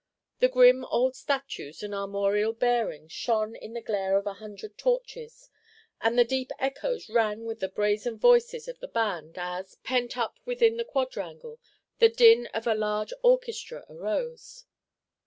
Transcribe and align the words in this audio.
The 0.39 0.47
grim 0.49 0.83
old 0.85 1.15
statues 1.15 1.83
and 1.83 1.93
armorial 1.93 2.53
bearings 2.53 3.11
shone 3.11 3.55
in 3.55 3.73
the 3.73 3.83
glare 3.83 4.17
of 4.17 4.25
a 4.25 4.33
hundred 4.33 4.75
torches, 4.75 5.47
and 6.01 6.17
the 6.17 6.23
deep 6.23 6.51
echoes 6.57 7.07
rang 7.07 7.45
with 7.45 7.59
the 7.59 7.69
brazen 7.69 8.17
voices 8.17 8.67
of 8.67 8.79
the 8.79 8.87
band 8.87 9.37
as, 9.37 9.75
pent 9.83 10.17
up 10.17 10.39
within 10.43 10.77
the 10.77 10.85
quadrangle, 10.85 11.59
the 11.99 12.09
din 12.09 12.47
of 12.47 12.65
a 12.65 12.73
large 12.73 13.13
orchestra 13.21 13.85
arose. 13.91 14.65